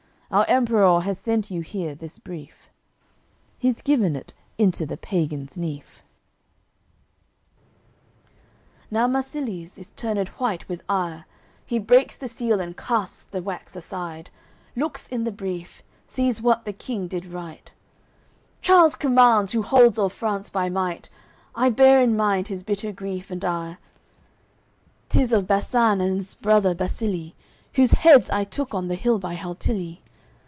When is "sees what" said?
16.07-16.63